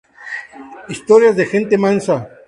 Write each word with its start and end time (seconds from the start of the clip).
Historias 0.93 1.35
de 1.35 1.45
gente 1.53 1.77
mansa. 1.77 2.17